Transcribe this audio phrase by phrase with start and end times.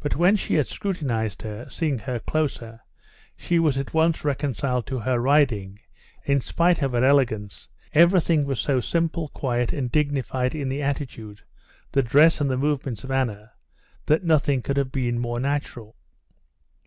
[0.00, 2.80] But when she had scrutinized her, seeing her closer,
[3.36, 5.78] she was at once reconciled to her riding.
[6.24, 11.42] In spite of her elegance, everything was so simple, quiet, and dignified in the attitude,
[11.90, 13.52] the dress and the movements of Anna,
[14.06, 15.96] that nothing could have been more natural.